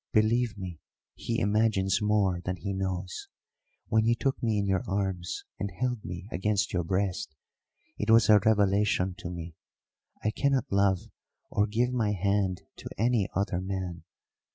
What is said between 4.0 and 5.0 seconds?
you took me in your